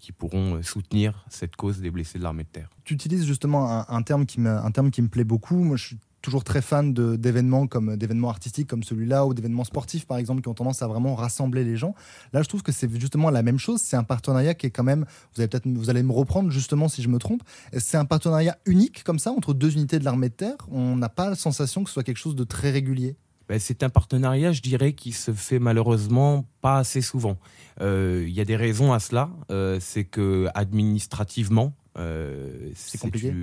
qui 0.00 0.12
pourront 0.12 0.62
soutenir 0.62 1.24
cette 1.28 1.56
cause 1.56 1.80
des 1.80 1.90
blessés 1.90 2.18
de 2.18 2.22
l'armée 2.22 2.44
de 2.44 2.48
terre. 2.48 2.70
Tu 2.84 2.94
utilises 2.94 3.24
justement 3.24 3.88
un, 3.90 4.02
terme 4.02 4.26
qui 4.26 4.40
me, 4.40 4.50
un 4.50 4.70
terme 4.70 4.90
qui 4.90 5.02
me 5.02 5.08
plaît 5.08 5.24
beaucoup. 5.24 5.56
Moi, 5.56 5.76
je 5.76 5.94
toujours 6.22 6.44
très 6.44 6.62
fan 6.62 6.92
d'événements 6.92 7.66
comme 7.66 7.96
d'événements 7.96 8.30
artistiques 8.30 8.68
comme 8.68 8.82
celui-là 8.82 9.26
ou 9.26 9.34
d'événements 9.34 9.64
sportifs 9.64 10.06
par 10.06 10.18
exemple 10.18 10.42
qui 10.42 10.48
ont 10.48 10.54
tendance 10.54 10.82
à 10.82 10.88
vraiment 10.88 11.14
rassembler 11.14 11.64
les 11.64 11.76
gens. 11.76 11.94
Là, 12.32 12.42
je 12.42 12.48
trouve 12.48 12.62
que 12.62 12.72
c'est 12.72 12.90
justement 13.00 13.30
la 13.30 13.42
même 13.42 13.58
chose. 13.58 13.80
C'est 13.82 13.96
un 13.96 14.04
partenariat 14.04 14.54
qui 14.54 14.66
est 14.66 14.70
quand 14.70 14.84
même. 14.84 15.04
Vous 15.34 15.40
allez 15.40 15.48
peut-être, 15.48 15.66
vous 15.66 15.90
allez 15.90 16.02
me 16.02 16.12
reprendre 16.12 16.50
justement 16.50 16.88
si 16.88 17.02
je 17.02 17.08
me 17.08 17.18
trompe. 17.18 17.42
C'est 17.76 17.96
un 17.96 18.04
partenariat 18.04 18.58
unique 18.66 19.02
comme 19.04 19.18
ça 19.18 19.30
entre 19.30 19.54
deux 19.54 19.74
unités 19.74 19.98
de 19.98 20.04
l'armée 20.04 20.28
de 20.28 20.34
terre. 20.34 20.56
On 20.70 20.96
n'a 20.96 21.08
pas 21.08 21.30
la 21.30 21.36
sensation 21.36 21.82
que 21.82 21.90
ce 21.90 21.94
soit 21.94 22.04
quelque 22.04 22.18
chose 22.18 22.36
de 22.36 22.44
très 22.44 22.70
régulier. 22.70 23.16
Ben, 23.48 23.58
c'est 23.58 23.82
un 23.82 23.88
partenariat, 23.88 24.52
je 24.52 24.62
dirais, 24.62 24.92
qui 24.92 25.10
se 25.10 25.32
fait 25.32 25.58
malheureusement 25.58 26.44
pas 26.60 26.78
assez 26.78 27.00
souvent. 27.00 27.36
Euh, 27.80 28.24
Il 28.28 28.32
y 28.32 28.40
a 28.40 28.44
des 28.44 28.54
raisons 28.54 28.92
à 28.92 29.00
cela. 29.00 29.30
Euh, 29.50 29.78
c'est 29.80 30.04
que 30.04 30.46
administrativement, 30.54 31.74
euh, 31.98 32.70
C'est 32.76 32.98
compliqué 32.98 33.34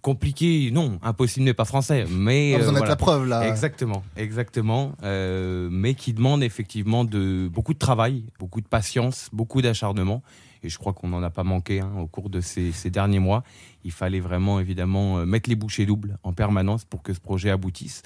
Compliqué, 0.00 0.70
non, 0.72 0.98
impossible 1.02 1.44
n'est 1.44 1.54
pas 1.54 1.64
français, 1.64 2.04
mais 2.08 2.54
Ah, 2.54 2.58
vous 2.58 2.68
en 2.68 2.76
êtes 2.76 2.86
la 2.88 2.96
preuve 2.96 3.26
là. 3.26 3.48
Exactement, 3.48 4.02
exactement. 4.16 4.92
euh, 5.02 5.68
mais 5.70 5.94
qui 5.94 6.12
demande 6.12 6.42
effectivement 6.44 7.04
de 7.04 7.48
beaucoup 7.52 7.74
de 7.74 7.78
travail, 7.78 8.24
beaucoup 8.38 8.60
de 8.60 8.68
patience, 8.68 9.28
beaucoup 9.32 9.60
d'acharnement. 9.60 10.22
Et 10.62 10.68
je 10.68 10.78
crois 10.78 10.92
qu'on 10.92 11.08
n'en 11.08 11.22
a 11.22 11.30
pas 11.30 11.44
manqué 11.44 11.80
hein, 11.80 11.90
au 11.98 12.06
cours 12.06 12.30
de 12.30 12.40
ces, 12.40 12.72
ces 12.72 12.90
derniers 12.90 13.18
mois. 13.18 13.42
Il 13.84 13.92
fallait 13.92 14.20
vraiment 14.20 14.60
évidemment 14.60 15.18
euh, 15.18 15.24
mettre 15.26 15.48
les 15.50 15.56
bouchées 15.56 15.84
doubles 15.86 16.16
en 16.22 16.32
permanence 16.32 16.84
pour 16.84 17.02
que 17.02 17.12
ce 17.12 17.20
projet 17.20 17.50
aboutisse. 17.50 18.02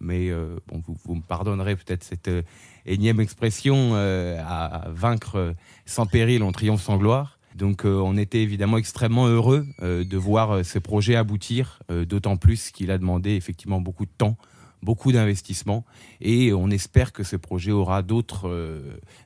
Mais 0.00 0.28
euh, 0.30 0.56
bon, 0.66 0.82
vous, 0.86 0.96
vous 1.04 1.14
me 1.14 1.22
pardonnerez 1.22 1.76
peut-être 1.76 2.04
cette 2.04 2.28
euh, 2.28 2.42
énième 2.84 3.20
expression 3.20 3.92
euh, 3.94 4.38
à, 4.46 4.86
à 4.86 4.88
vaincre 4.90 5.54
sans 5.86 6.04
péril, 6.06 6.42
on 6.42 6.52
triomphe 6.52 6.82
sans 6.82 6.96
gloire. 6.96 7.38
Donc 7.54 7.84
euh, 7.84 8.00
on 8.04 8.16
était 8.16 8.42
évidemment 8.42 8.78
extrêmement 8.78 9.26
heureux 9.26 9.66
euh, 9.80 10.04
de 10.04 10.16
voir 10.16 10.50
euh, 10.50 10.62
ce 10.62 10.78
projet 10.78 11.14
aboutir, 11.14 11.80
d'autant 11.88 12.36
plus 12.36 12.70
qu'il 12.70 12.90
a 12.90 12.98
demandé 12.98 13.30
effectivement 13.30 13.80
beaucoup 13.80 14.04
de 14.04 14.10
temps, 14.16 14.36
beaucoup 14.82 15.12
d'investissement, 15.12 15.84
et 16.20 16.52
on 16.52 16.68
espère 16.70 17.12
que 17.12 17.22
ce 17.22 17.36
projet 17.36 17.70
aura 17.70 18.02
d'autres 18.02 18.48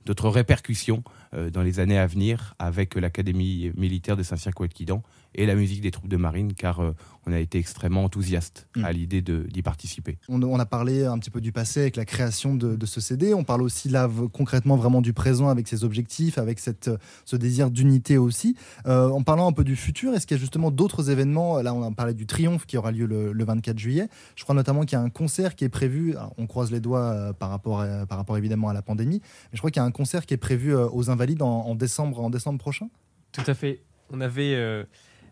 répercussions 0.06 1.02
dans 1.32 1.62
les 1.62 1.80
années 1.80 1.98
à 1.98 2.06
venir 2.06 2.54
avec 2.58 2.94
l'Académie 2.94 3.70
militaire 3.76 4.16
de 4.16 4.22
Saint-Cyr-Couët-Quidan 4.22 5.02
et 5.34 5.44
la 5.46 5.54
musique 5.54 5.82
des 5.82 5.90
troupes 5.90 6.08
de 6.08 6.16
marine, 6.16 6.54
car 6.54 6.80
euh, 6.80 6.92
on 7.26 7.32
a 7.32 7.38
été 7.38 7.58
extrêmement 7.58 8.02
enthousiaste 8.04 8.66
Mm. 8.76 8.84
à 8.84 8.92
l'idée 8.92 9.22
d'y 9.22 9.62
participer. 9.62 10.18
On, 10.28 10.42
on 10.42 10.58
a 10.58 10.66
parlé 10.66 11.04
un 11.04 11.18
petit 11.18 11.30
peu 11.30 11.40
du 11.40 11.52
passé 11.52 11.80
avec 11.80 11.96
la 11.96 12.04
création 12.04 12.54
de, 12.54 12.76
de 12.76 12.86
ce 12.86 13.00
CD. 13.00 13.34
On 13.34 13.44
parle 13.44 13.62
aussi 13.62 13.88
là 13.88 14.08
concrètement 14.32 14.76
vraiment 14.76 15.00
du 15.02 15.12
présent 15.12 15.48
avec 15.48 15.68
ses 15.68 15.84
objectifs, 15.84 16.38
avec 16.38 16.58
cette, 16.58 16.90
ce 17.24 17.36
désir 17.36 17.70
d'unité 17.70 18.16
aussi. 18.18 18.56
Euh, 18.86 19.08
en 19.10 19.22
parlant 19.22 19.48
un 19.48 19.52
peu 19.52 19.64
du 19.64 19.76
futur, 19.76 20.14
est-ce 20.14 20.26
qu'il 20.26 20.36
y 20.36 20.38
a 20.38 20.40
justement 20.40 20.70
d'autres 20.70 21.10
événements? 21.10 21.60
Là, 21.62 21.74
on 21.74 21.82
a 21.82 21.90
parlé 21.92 22.14
du 22.14 22.26
Triomphe 22.26 22.66
qui 22.66 22.76
aura 22.78 22.90
lieu 22.92 23.06
le, 23.06 23.32
le 23.32 23.44
24 23.44 23.78
juillet. 23.78 24.08
Je 24.36 24.44
crois 24.44 24.54
notamment 24.54 24.82
qu'il 24.82 24.92
y 24.98 25.00
a 25.00 25.04
un 25.04 25.10
concert 25.10 25.54
qui 25.56 25.64
est 25.64 25.68
prévu. 25.68 26.14
on 26.38 26.46
croise 26.46 26.70
les 26.70 26.80
doigts 26.80 27.04
euh, 27.12 27.32
par, 27.32 27.50
rapport 27.50 27.80
à- 27.80 28.06
par 28.06 28.18
rapport 28.18 28.36
évidemment 28.38 28.68
à 28.68 28.72
la 28.74 28.82
pandémie. 28.82 29.20
Mais 29.22 29.54
je 29.54 29.58
crois 29.58 29.70
qu'il 29.70 29.80
y 29.80 29.84
a 29.84 29.86
un 29.86 29.90
concert 29.90 30.24
qui 30.26 30.34
est 30.34 30.38
prévu 30.38 30.74
euh, 30.74 30.88
aux 30.88 31.10
En, 31.40 31.74
décembre, 31.74 32.20
en 32.20 32.30
décembre 32.30 32.58
prochain? 32.58 32.88
Tout 33.32 33.42
à 33.46 33.54
fait. 33.54 33.82
On 34.10 34.20
avait 34.20 34.54
euh, 34.54 34.84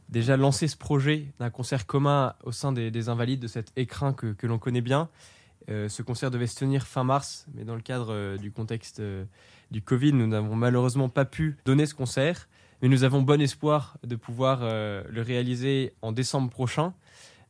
déjà 0.09 0.37
lancé 0.37 0.69
ce 0.69 0.77
projet 0.77 1.33
d'un 1.39 1.51
concert 1.51 1.87
commun 1.87 2.35
au 2.45 2.53
sein 2.53 2.73
des, 2.73 2.91
des 2.91 3.09
Invalides, 3.09 3.41
de 3.41 3.47
cet 3.47 3.73
écrin 3.77 4.13
que, 4.13 4.35
l'on 4.47 4.59
connaît 4.59 4.81
bien. 4.81 5.09
Euh, 5.69 5.89
ce 5.89 6.03
concert 6.03 6.31
devait 6.31 6.47
se 6.47 6.57
tenir 6.57 6.87
fin 6.87 7.05
mars, 7.05 7.47
mais 7.55 7.65
dans 7.65 7.75
le 7.75 7.81
cadre 7.81 8.13
euh, 8.13 8.37
du 8.37 8.53
contexte 8.53 9.03
du 9.71 9.83
Covid, 9.83 10.13
nous 10.13 10.27
n'avons 10.27 10.55
malheureusement 10.55 11.09
pas 11.09 11.25
pu 11.25 11.57
donner 11.65 11.87
ce 11.87 11.95
concert. 11.95 12.49
Mais 12.83 12.89
nous 12.89 13.05
avons 13.05 13.23
bon 13.23 13.41
espoir 13.41 13.97
de 14.05 14.17
pouvoir 14.17 14.61
le 14.61 15.23
réaliser 15.23 15.95
en 16.03 16.13
décembre 16.13 16.51
prochain. 16.51 16.93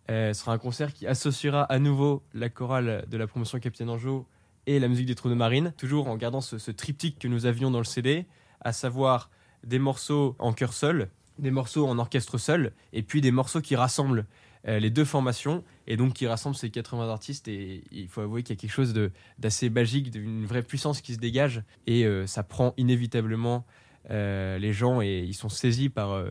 Ce 0.09 0.33
sera 0.35 0.53
un 0.53 0.59
concert 0.59 0.93
qui 0.93 1.05
associera 1.05 1.65
à 1.65 1.81
nouveau 1.81 2.23
la 2.33 2.49
chorale 2.49 3.05
de 3.11 3.17
la 3.17 3.27
promotion 3.27 3.59
Capitaine 3.59 3.91
Anjou 3.91 4.25
et 4.67 4.79
la 4.79 4.89
musique 4.89 5.07
des 5.07 5.15
trous 5.15 5.29
de 5.29 5.35
marine, 5.35 5.73
toujours 5.77 6.09
en 6.09 6.17
gardant 6.17 6.41
ce, 6.41 6.71
triptyque 6.71 7.19
que 7.19 7.29
nous 7.29 7.47
avions 7.47 7.71
dans 7.71 7.79
le 7.79 7.85
CD, 7.85 8.27
à 8.61 8.73
savoir 8.73 9.31
des 9.65 9.79
morceaux 9.79 10.35
en 10.39 10.53
chœur 10.53 10.73
seul, 10.73 11.09
des 11.39 11.51
morceaux 11.51 11.87
en 11.87 11.99
orchestre 11.99 12.39
seul, 12.39 12.73
et 12.93 13.03
puis 13.03 13.21
des 13.21 13.31
morceaux 13.31 13.61
qui 13.61 13.77
rassemblent 13.77 14.27
euh, 14.67 14.79
les 14.79 14.91
deux 14.91 15.05
formations, 15.05 15.63
et 15.87 15.97
donc 15.97 16.15
qui 16.15 16.27
rassemblent 16.27 16.57
ces 16.57 16.71
80 16.71 17.09
artistes. 17.09 17.47
Et 17.49 17.85
il 17.93 18.09
faut 18.09 18.23
avouer 18.23 18.43
qu'il 18.43 18.57
y 18.57 18.59
a 18.59 18.61
quelque 18.61 18.71
chose 18.73 18.95
d'assez 19.39 19.71
magique, 19.71 20.11
d'une 20.11 20.47
vraie 20.47 20.63
puissance 20.63 21.01
qui 21.01 21.15
se 21.15 21.19
dégage, 21.19 21.63
et 21.87 22.05
euh, 22.05 22.27
ça 22.27 22.43
prend 22.43 22.75
inévitablement 22.77 23.65
euh, 24.11 24.59
les 24.59 24.73
gens, 24.73 25.01
et 25.01 25.21
ils 25.21 25.35
sont 25.35 25.49
saisis 25.49 25.89
par, 25.89 26.25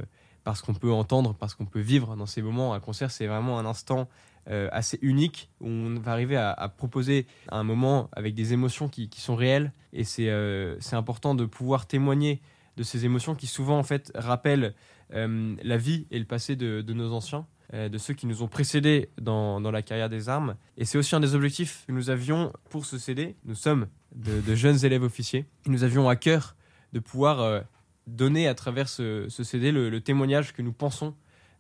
par 0.44 0.58
ce 0.58 0.64
qu'on 0.64 0.74
peut 0.74 0.92
entendre, 0.92 1.34
par 1.34 1.50
ce 1.50 1.56
qu'on 1.56 1.66
peut 1.66 1.80
vivre 1.80 2.16
dans 2.16 2.26
ces 2.26 2.42
moments. 2.42 2.74
Un 2.74 2.80
concert, 2.80 3.12
c'est 3.12 3.28
vraiment 3.28 3.60
un 3.60 3.66
instant 3.66 4.10
euh, 4.50 4.70
assez 4.72 5.00
unique, 5.02 5.50
où 5.62 5.68
on 5.68 6.00
va 6.00 6.12
arriver 6.12 6.38
à, 6.38 6.74
proposer 6.78 7.26
un 7.50 7.64
moment 7.64 8.10
avec 8.14 8.34
des 8.36 8.54
émotions 8.54 8.88
qui, 8.90 9.10
sont 9.18 9.36
réelles, 9.36 9.72
et 9.94 10.04
c'est 10.04 10.30
euh, 10.30 10.78
important 10.92 11.36
de 11.36 11.46
pouvoir 11.46 11.88
témoigner 11.88 12.42
de 12.78 12.84
ces 12.84 13.06
émotions 13.06 13.36
qui 13.36 13.48
souvent 13.48 13.78
en 13.80 13.84
fait 13.84 14.12
rappellent 14.16 14.74
euh, 15.14 15.56
la 15.62 15.78
vie 15.78 16.08
et 16.12 16.20
le 16.20 16.26
passé 16.26 16.56
de, 16.56 16.82
de 16.82 16.94
nos 16.94 17.14
anciens, 17.14 17.46
euh, 17.74 17.90
de 17.90 17.98
ceux 17.98 18.14
qui 18.14 18.28
nous 18.28 18.42
ont 18.42 18.48
précédés 18.48 19.10
dans, 19.22 19.62
dans 19.62 19.72
la 19.72 19.82
carrière 19.82 20.10
des 20.10 20.30
armes. 20.30 20.56
Et 20.78 20.86
c'est 20.86 20.98
aussi 20.98 21.16
un 21.16 21.20
des 21.20 21.36
objectifs 21.36 21.84
que 21.88 21.92
nous 21.92 22.10
avions 22.10 22.52
pour 22.70 22.86
ce 22.86 22.98
CD. 22.98 23.36
Nous 23.46 23.56
sommes 23.56 23.88
de, 24.16 24.56
jeunes 24.56 24.84
élèves 24.84 25.04
officiers. 25.04 25.46
Nous 25.68 25.84
avions 25.84 26.10
à 26.10 26.16
cœur 26.16 26.56
de 26.94 27.00
pouvoir 27.00 27.42
euh, 27.42 27.62
donner 28.08 28.48
à 28.48 28.56
travers 28.56 28.90
ce, 28.90 29.28
ce 29.30 29.44
CD 29.44 29.72
le, 29.72 30.02
témoignage 30.02 30.54
que 30.54 30.62
nous 30.62 30.74
pensons 30.74 31.16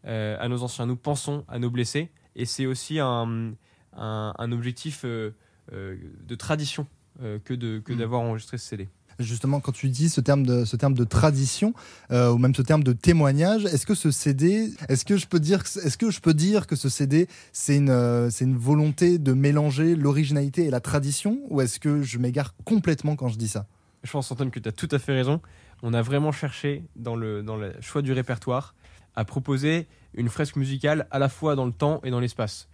à 0.08 0.48
nos 0.50 0.62
anciens, 0.62 0.86
nous 0.86 0.98
pensons 0.98 1.46
à 1.48 1.58
nos 1.58 1.72
blessés. 1.72 2.12
Et 2.36 2.46
c'est 2.46 2.66
aussi 2.66 3.00
un, 3.00 3.54
un, 3.96 4.34
un 4.38 4.52
objectif 4.52 5.02
euh, 5.06 5.32
euh, 5.74 5.96
de 6.28 6.36
tradition 6.36 6.88
euh, 7.22 7.40
que 7.44 7.54
de- 7.54 7.80
que 7.80 7.94
Mm. 7.94 7.98
d'avoir 7.98 8.22
enregistré 8.22 8.58
ce 8.58 8.66
CD. 8.68 8.90
Justement, 9.18 9.62
quand 9.62 9.72
tu 9.72 9.88
dis 9.88 10.10
ce 10.10 10.20
terme 10.20 10.46
de, 10.46 10.66
ce 10.66 10.76
terme 10.76 10.94
de 10.94 11.06
tradition, 11.06 11.74
euh, 12.12 12.32
ou 12.34 12.38
même 12.38 12.54
ce 12.54 12.62
terme 12.62 12.84
de 12.84 12.92
témoignage, 12.92 13.64
est-ce 13.64 13.86
que 13.86 13.96
ce 13.96 14.12
CD, 14.12 14.70
est-ce 14.90 15.06
que 15.06 15.16
je 15.16 15.26
peux 15.26 15.40
dire, 15.40 15.64
que- 15.64 15.80
est-ce 15.80 15.98
que 15.98 16.12
je 16.12 16.20
peux 16.20 16.34
dire 16.34 16.68
que 16.68 16.76
ce 16.76 16.90
CD, 16.90 17.30
c'est 17.54 17.78
une, 17.78 17.90
euh, 17.90 18.30
c'est 18.30 18.44
une 18.44 18.58
volonté 18.58 19.18
de 19.18 19.32
mélanger 19.32 19.96
l'originalité 19.96 20.66
et 20.66 20.70
la 20.70 20.82
tradition, 20.82 21.40
ou 21.50 21.62
est-ce 21.62 21.80
que 21.80 22.02
je 22.04 22.18
m'égare 22.18 22.54
complètement 22.66 23.16
quand 23.16 23.30
je 23.30 23.38
dis 23.38 23.48
ça? 23.48 23.66
Je 24.04 24.12
pense, 24.12 24.30
Antoine, 24.32 24.52
que 24.52 24.60
tu 24.60 24.68
as 24.68 24.74
tout 24.74 24.90
à 24.92 25.00
fait 25.00 25.14
raison. 25.14 25.40
On 25.82 25.94
a 25.94 26.02
vraiment 26.02 26.34
cherché, 26.34 26.84
dans 26.98 27.16
le, 27.16 27.42
dans 27.42 27.56
le 27.56 27.72
choix 27.80 28.02
du 28.02 28.12
répertoire, 28.12 28.76
à 29.16 29.26
proposer 29.26 29.88
une 30.14 30.30
fresque 30.30 30.56
musicale 30.56 31.08
à 31.12 31.20
la 31.20 31.30
fois 31.30 31.56
dans 31.56 31.66
le 31.66 31.72
temps 31.72 32.00
et 32.04 32.12
dans 32.12 32.20
l'espace. 32.20 32.70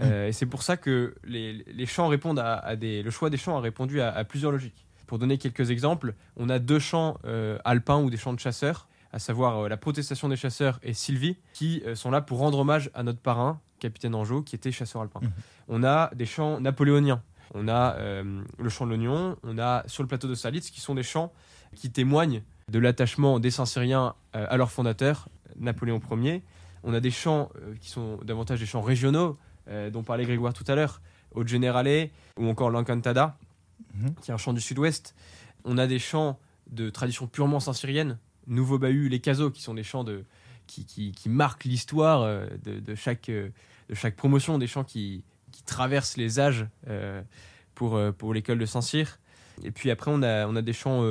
Euh, 0.00 0.28
et 0.28 0.32
c'est 0.32 0.46
pour 0.46 0.62
ça 0.62 0.76
que 0.76 1.14
les, 1.24 1.64
les 1.66 1.86
chants 1.86 2.08
répondent 2.08 2.38
à, 2.38 2.54
à 2.54 2.76
des. 2.76 3.02
Le 3.02 3.10
choix 3.10 3.30
des 3.30 3.36
chants 3.36 3.56
a 3.56 3.60
répondu 3.60 4.00
à, 4.00 4.10
à 4.10 4.24
plusieurs 4.24 4.52
logiques. 4.52 4.86
Pour 5.06 5.18
donner 5.18 5.38
quelques 5.38 5.70
exemples, 5.70 6.14
on 6.36 6.48
a 6.48 6.58
deux 6.58 6.78
chants 6.78 7.18
euh, 7.24 7.58
alpins 7.64 8.00
ou 8.00 8.10
des 8.10 8.16
chants 8.16 8.32
de 8.32 8.40
chasseurs, 8.40 8.88
à 9.12 9.18
savoir 9.18 9.58
euh, 9.58 9.68
la 9.68 9.76
protestation 9.76 10.28
des 10.28 10.36
chasseurs 10.36 10.80
et 10.82 10.94
Sylvie, 10.94 11.36
qui 11.52 11.82
sont 11.94 12.10
là 12.10 12.20
pour 12.20 12.38
rendre 12.38 12.58
hommage 12.58 12.90
à 12.94 13.02
notre 13.02 13.20
parrain, 13.20 13.60
capitaine 13.78 14.14
Anjou, 14.14 14.42
qui 14.42 14.56
était 14.56 14.72
chasseur 14.72 15.02
alpin. 15.02 15.20
Mhm. 15.22 15.30
On 15.68 15.84
a 15.84 16.10
des 16.14 16.26
chants 16.26 16.60
napoléoniens. 16.60 17.22
On 17.54 17.68
a 17.68 17.98
le 18.00 18.68
chant 18.70 18.86
de 18.86 18.90
l'oignon, 18.90 19.36
on 19.42 19.58
a 19.58 19.82
sur 19.86 20.02
le 20.02 20.08
plateau 20.08 20.26
de 20.26 20.34
Salitz, 20.34 20.70
qui 20.70 20.80
sont 20.80 20.94
des 20.94 21.02
chants 21.02 21.30
qui 21.76 21.90
témoignent 21.90 22.42
de 22.70 22.78
l'attachement 22.78 23.38
des 23.38 23.50
Saint-Syriens 23.50 24.14
à 24.32 24.56
leur 24.56 24.70
fondateur, 24.70 25.28
Napoléon 25.58 26.00
Ier. 26.12 26.42
On 26.84 26.94
a 26.94 27.00
des 27.00 27.10
chants 27.10 27.50
euh, 27.56 27.74
qui 27.80 27.88
sont 27.90 28.18
davantage 28.24 28.60
des 28.60 28.66
chants 28.66 28.80
régionaux, 28.82 29.38
euh, 29.68 29.90
dont 29.90 30.02
parlait 30.02 30.24
Grégoire 30.24 30.52
tout 30.52 30.64
à 30.66 30.74
l'heure, 30.74 31.00
Haute 31.34 31.48
Générale 31.48 32.08
ou 32.38 32.48
encore 32.48 32.70
l'Encantada, 32.70 33.36
Mhm. 33.94 34.14
qui 34.22 34.30
est 34.30 34.34
un 34.34 34.38
chant 34.38 34.52
du 34.52 34.60
sud-ouest. 34.60 35.14
On 35.64 35.76
a 35.78 35.86
des 35.86 35.98
chants 35.98 36.38
de 36.70 36.88
tradition 36.90 37.26
purement 37.26 37.60
saint-syrienne, 37.60 38.18
Nouveau 38.46 38.78
Bahut, 38.78 39.08
les 39.08 39.20
Casos, 39.20 39.50
qui 39.50 39.60
sont 39.62 39.74
des 39.74 39.82
chants 39.82 40.02
de, 40.04 40.24
qui, 40.66 40.86
qui, 40.86 41.12
qui 41.12 41.28
marquent 41.28 41.64
l'histoire 41.64 42.22
euh, 42.22 42.46
de, 42.64 42.80
de 42.80 42.94
chaque, 42.94 43.30
de 43.30 43.52
chaque 43.94 44.16
promotion, 44.16 44.58
des 44.58 44.66
chants 44.66 44.84
qui, 44.84 45.24
qui 45.50 45.62
traversent 45.62 46.16
les 46.16 46.40
âges 46.40 46.66
pour, 47.74 47.98
pour 48.18 48.32
l'école 48.34 48.58
de 48.58 48.66
Saint-Cyr. 48.66 49.18
Et 49.62 49.70
puis 49.70 49.90
après, 49.90 50.10
on 50.12 50.22
a, 50.22 50.46
on 50.46 50.56
a 50.56 50.62
des 50.62 50.72
chants 50.72 51.04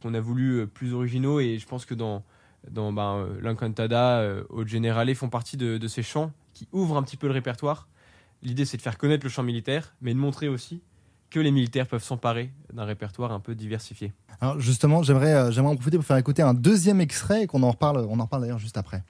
qu'on 0.00 0.14
a 0.14 0.20
voulu 0.20 0.66
plus 0.66 0.94
originaux, 0.94 1.40
et 1.40 1.58
je 1.58 1.66
pense 1.66 1.84
que 1.84 1.94
dans, 1.94 2.22
dans 2.70 2.92
ben, 2.92 3.16
euh, 3.16 3.40
l'Encantada, 3.40 4.20
euh, 4.20 4.44
Haute 4.50 4.68
Générale 4.68 5.14
font 5.14 5.28
partie 5.28 5.56
de, 5.56 5.78
de 5.78 5.88
ces 5.88 6.02
chants 6.02 6.32
qui 6.54 6.68
ouvrent 6.72 6.96
un 6.96 7.02
petit 7.02 7.16
peu 7.16 7.26
le 7.26 7.32
répertoire. 7.32 7.88
L'idée, 8.42 8.64
c'est 8.64 8.76
de 8.76 8.82
faire 8.82 8.98
connaître 8.98 9.24
le 9.24 9.30
chant 9.30 9.42
militaire, 9.42 9.94
mais 10.00 10.12
de 10.14 10.18
montrer 10.18 10.48
aussi 10.48 10.82
que 11.30 11.40
les 11.40 11.50
militaires 11.50 11.86
peuvent 11.86 12.04
s'emparer 12.04 12.50
d'un 12.72 12.84
répertoire 12.84 13.32
un 13.32 13.40
peu 13.40 13.54
diversifié. 13.54 14.12
Alors 14.40 14.60
justement, 14.60 15.02
j'aimerais, 15.02 15.34
euh, 15.34 15.50
j'aimerais 15.50 15.72
en 15.72 15.76
profiter 15.76 15.96
pour 15.96 16.06
faire 16.06 16.18
écouter 16.18 16.42
un 16.42 16.54
deuxième 16.54 17.00
extrait 17.00 17.44
et 17.44 17.46
qu'on 17.46 17.62
en 17.62 17.70
reparle, 17.70 18.06
on 18.08 18.20
en 18.20 18.24
reparle 18.24 18.42
d'ailleurs 18.42 18.58
juste 18.58 18.76
après. 18.76 19.02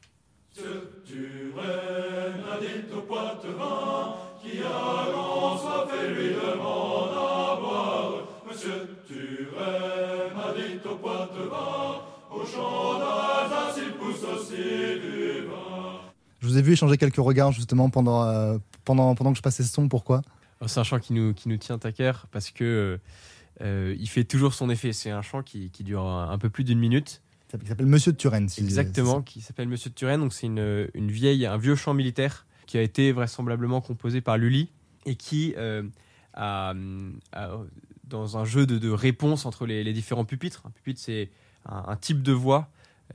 Je 16.42 16.46
vous 16.48 16.58
ai 16.58 16.62
vu 16.62 16.72
échanger 16.72 16.96
quelques 16.98 17.16
regards 17.16 17.52
justement 17.52 17.88
pendant, 17.88 18.24
euh, 18.24 18.58
pendant, 18.84 19.14
pendant 19.14 19.30
que 19.32 19.36
je 19.38 19.42
passais 19.42 19.62
ce 19.62 19.72
son. 19.72 19.88
Pourquoi? 19.88 20.22
Alors, 20.60 20.68
C'est 20.68 20.80
un 20.80 20.84
chant 20.84 20.98
qui 20.98 21.12
nous, 21.12 21.32
qui 21.34 21.48
nous 21.48 21.56
tient 21.56 21.78
à 21.82 21.92
cœur 21.92 22.26
parce 22.32 22.50
que 22.50 22.64
euh, 22.64 22.98
euh, 23.64 23.96
il 23.98 24.08
fait 24.08 24.24
toujours 24.24 24.52
son 24.52 24.68
effet. 24.68 24.92
C'est 24.92 25.10
un 25.10 25.22
chant 25.22 25.42
qui, 25.42 25.70
qui 25.70 25.84
dure 25.84 26.02
un, 26.04 26.30
un 26.30 26.38
peu 26.38 26.50
plus 26.50 26.64
d'une 26.64 26.78
minute. 26.80 27.22
Il 27.54 27.68
s'appelle 27.68 27.86
Monsieur 27.86 28.12
de 28.12 28.16
Turenne. 28.16 28.48
si- 28.48 28.60
Exactement, 28.60 29.22
qui 29.22 29.40
s'appelle 29.40 29.68
Monsieur 29.68 29.90
de 29.90 29.94
Turenne. 29.94 30.20
Donc 30.20 30.32
c'est 30.32 30.46
une, 30.46 30.88
une 30.94 31.10
vieille, 31.12 31.46
un 31.46 31.58
vieux 31.58 31.76
chant 31.76 31.94
militaire 31.94 32.46
qui 32.66 32.76
a 32.78 32.82
été 32.82 33.12
vraisemblablement 33.12 33.80
composé 33.80 34.20
par 34.20 34.36
Lully 34.38 34.70
et 35.06 35.14
qui 35.16 35.54
euh, 35.58 35.82
a, 36.34 36.72
a- 37.32 37.58
dans 38.04 38.36
un 38.38 38.44
jeu 38.44 38.66
de, 38.66 38.78
de 38.78 38.90
réponse 38.90 39.46
entre 39.46 39.66
les, 39.66 39.84
les 39.84 39.92
différents 39.92 40.24
pupitres. 40.24 40.62
Un 40.66 40.70
pupitre 40.70 41.00
c'est 41.00 41.30
un, 41.66 41.84
un 41.88 41.96
type 41.96 42.22
de 42.22 42.32
voix 42.32 42.68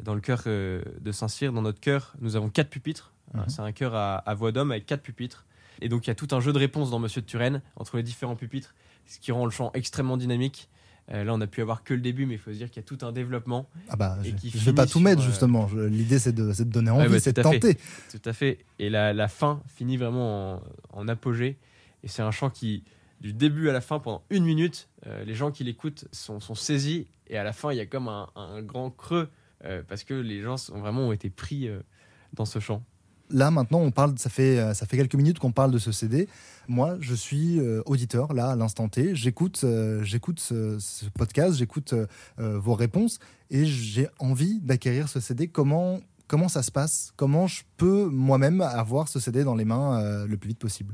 dans 0.04 0.14
le 0.14 0.22
cœur 0.22 0.44
de 0.46 1.12
Saint-Cyr. 1.12 1.52
Dans 1.52 1.64
notre 1.64 1.80
cœur, 1.80 2.14
nous 2.22 2.36
avons 2.36 2.50
quatre 2.50 2.70
pupitres. 2.70 3.12
Mhm. 3.34 3.44
C'est 3.48 3.62
un 3.62 3.72
chœur 3.72 3.96
à, 3.96 4.18
à 4.18 4.34
voix 4.34 4.52
d'homme 4.52 4.72
avec 4.72 4.86
quatre 4.86 5.02
pupitres. 5.02 5.46
Et 5.82 5.90
donc 5.90 6.08
il 6.08 6.10
y 6.10 6.12
a 6.12 6.16
tout 6.16 6.28
un 6.32 6.40
jeu 6.40 6.54
de 6.54 6.58
réponse 6.58 6.90
dans 6.90 7.00
Monsieur 7.00 7.22
de 7.22 7.28
Turenne 7.28 7.62
entre 7.76 7.98
les 7.98 8.04
différents 8.04 8.36
pupitres, 8.36 8.74
ce 9.06 9.20
qui 9.20 9.32
rend 9.32 9.46
le 9.46 9.52
chant 9.52 9.72
extrêmement 9.74 10.18
dynamique. 10.18 10.70
Euh, 11.10 11.24
là, 11.24 11.34
on 11.34 11.40
a 11.40 11.48
pu 11.48 11.62
avoir 11.62 11.84
que 11.86 11.94
le 11.94 12.02
début, 12.02 12.26
mais 12.26 12.34
il 12.34 12.38
faut 12.38 12.52
se 12.52 12.58
dire 12.58 12.70
qu'il 12.70 12.82
y 12.82 12.86
a 12.86 12.88
tout 12.88 13.06
un 13.06 13.14
développement. 13.14 13.70
Ah 13.88 13.96
bah, 13.96 14.18
Et 14.26 14.32
je, 14.32 14.58
je 14.58 14.66
vais 14.66 14.74
pas 14.74 14.86
tout 14.86 15.00
mettre 15.00 15.22
sur, 15.22 15.30
euh, 15.30 15.32
justement. 15.32 15.70
L'idée 15.88 16.20
c'est 16.20 16.34
de, 16.34 16.52
de 16.52 16.64
donner 16.66 16.90
envie, 16.92 17.08
bah, 17.08 17.20
c'est 17.20 17.32
de 17.32 17.42
fait. 17.42 17.60
tenter. 17.60 17.78
Tout 18.12 18.22
à 18.30 18.34
fait. 18.34 18.66
Et 18.80 18.90
la, 18.90 19.14
la 19.14 19.28
fin 19.30 19.62
finit 19.68 19.96
vraiment 19.96 20.56
en, 20.56 20.64
en 20.92 21.08
apogée. 21.08 21.58
Et 22.04 22.10
c'est 22.10 22.24
un 22.24 22.32
chant 22.32 22.50
qui, 22.50 22.84
du 23.22 23.32
début 23.34 23.70
à 23.70 23.74
la 23.74 23.80
fin, 23.82 24.00
pendant 24.00 24.24
une 24.30 24.44
minute, 24.44 24.90
euh, 25.06 25.24
les 25.24 25.34
gens 25.34 25.52
qui 25.52 25.64
l'écoutent 25.64 26.06
sont, 26.12 26.40
sont 26.42 26.56
saisis. 26.56 27.08
Et 27.28 27.38
à 27.38 27.44
la 27.46 27.54
fin, 27.54 27.72
il 27.72 27.78
y 27.78 27.82
a 27.82 27.86
comme 27.86 28.10
un, 28.10 28.28
un 28.36 28.62
grand 28.62 28.90
creux 28.92 29.30
euh, 29.64 29.84
parce 29.88 30.04
que 30.04 30.14
les 30.14 30.42
gens 30.42 30.58
sont, 30.58 30.78
vraiment 30.80 31.08
ont 31.08 31.12
été 31.14 31.30
pris 31.30 31.70
dans 32.34 32.46
ce 32.46 32.60
chant. 32.60 32.84
Là 33.30 33.52
maintenant, 33.52 33.80
on 33.80 33.92
parle. 33.92 34.18
Ça 34.18 34.30
fait 34.30 34.58
euh, 34.60 34.74
ça 34.74 34.86
fait 34.86 34.98
quelques 34.98 35.16
minutes 35.16 35.40
qu'on 35.40 35.52
parle 35.52 35.72
de 35.72 35.78
ce 35.80 35.92
CD. 35.92 36.28
Moi, 36.68 36.98
je 37.02 37.14
suis 37.16 37.60
euh, 37.60 37.82
auditeur 37.86 38.34
là 38.34 38.52
à 38.52 38.56
l'instant 38.56 38.88
T. 38.90 39.16
J'écoute 39.16 39.62
euh, 39.64 40.02
j'écoute 40.04 40.40
ce, 40.40 40.78
ce 40.80 41.06
podcast, 41.10 41.58
j'écoute 41.58 41.94
euh, 41.94 42.06
vos 42.60 42.74
réponses 42.74 43.20
et 43.50 43.66
j'ai 43.66 44.08
envie 44.20 44.60
d'acquérir 44.62 45.10
ce 45.10 45.20
CD. 45.20 45.48
Comment 45.48 46.00
Comment 46.28 46.50
ça 46.50 46.62
se 46.62 46.72
passe? 46.72 47.14
Comment 47.16 47.48
je 47.48 47.64
peux 47.78 48.06
moi-même 48.06 48.60
avoir 48.62 49.08
ce 49.08 49.20
CD 49.20 49.44
dans 49.46 49.56
les 49.56 49.64
mains 49.66 50.26
le 50.26 50.36
plus 50.38 50.50
vite 50.50 50.60
possible? 50.60 50.94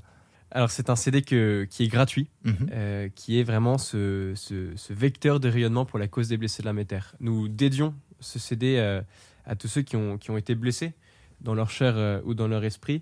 Alors 0.52 0.70
c'est 0.70 0.92
un 0.92 0.96
CD 0.96 1.24
que, 1.24 1.66
qui 1.68 1.86
est 1.86 1.88
gratuit, 1.88 2.30
Mhm. 2.46 2.56
euh, 2.72 3.10
qui 3.16 3.40
est 3.40 3.44
vraiment 3.44 3.80
ce, 3.80 4.34
ce- 4.36 4.72
ce 4.76 4.94
vecteur 4.94 5.40
de 5.40 5.50
rayonnement 5.50 5.86
pour 5.86 5.98
la 5.98 6.08
cause 6.08 6.28
des 6.28 6.38
blessés 6.38 6.62
de 6.62 6.68
la 6.68 6.74
Méter. 6.74 7.00
Nous 7.20 7.48
dédions 7.48 7.96
ce 8.20 8.38
CD 8.38 8.76
euh, 8.78 9.02
à 9.48 9.56
tous 9.56 9.68
ceux 9.68 9.82
qui 9.82 9.96
ont, 9.96 10.20
qui 10.20 10.30
ont 10.30 10.38
été 10.38 10.54
blessés 10.54 10.94
dans 11.44 11.54
leur 11.54 11.70
chair 11.70 11.94
euh, 11.98 12.22
ou 12.26 12.34
dans 12.34 12.48
leur 12.48 12.64
esprit. 12.64 13.02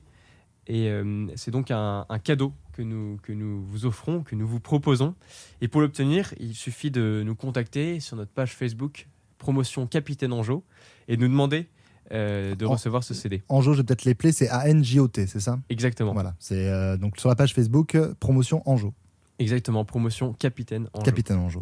Et 0.68 0.90
euh, 0.90 1.28
c'est 1.36 1.52
donc 1.52 1.72
un, 1.72 2.06
un 2.08 2.20
cadeau 2.20 2.54
que 2.74 2.82
nous, 2.82 3.18
que 3.24 3.32
nous 3.32 3.64
vous 3.64 3.86
offrons, 3.86 4.22
que 4.22 4.36
nous 4.36 4.48
vous 4.48 4.60
proposons. 4.60 5.16
Et 5.62 5.68
pour 5.68 5.82
l'obtenir, 5.82 6.34
il 6.40 6.54
suffit 6.56 6.92
de 6.92 7.24
nous 7.26 7.36
contacter 7.36 8.00
sur 8.00 8.16
notre 8.18 8.32
page 8.32 8.54
Facebook 8.56 9.08
promotion 9.38 9.88
Capitaine 9.88 10.34
Anjo 10.34 10.64
et 11.08 11.18
de 11.18 11.22
nous 11.22 11.28
demander 11.30 11.68
euh, 12.12 12.54
de 12.56 12.66
En- 12.66 12.72
recevoir 12.74 13.04
ce 13.04 13.14
CD. 13.16 13.42
Anjo, 13.50 13.74
je 13.74 13.80
vais 13.82 13.84
peut-être 13.84 14.06
les 14.06 14.32
c'est 14.32 14.50
A-N-J-O-T, 14.50 15.26
c'est 15.28 15.40
ça? 15.40 15.58
Exactement. 15.70 16.14
Voilà, 16.14 16.36
c'est 16.40 16.70
euh, 16.70 16.96
donc 16.96 17.20
sur 17.20 17.28
la 17.28 17.36
page 17.36 17.54
Facebook, 17.54 17.96
euh, 17.96 18.14
promotion 18.20 18.62
Anjo, 18.66 18.94
Exactement. 19.40 19.84
Promotion 19.84 20.34
Capitaine 20.34 20.88
Anjo. 20.94 21.04
Capitaine 21.04 21.38
Anjo. 21.40 21.62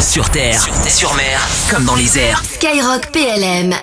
Sur 0.00 0.30
terre, 0.30 0.60
sur 0.88 1.12
mer, 1.16 1.40
comme 1.70 1.84
dans 1.84 1.96
les 1.96 2.16
airs. 2.18 2.44
Skyrock 2.44 3.10
PLM 3.12 3.74